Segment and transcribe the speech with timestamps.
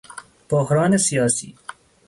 [0.49, 1.55] بحران سیاسی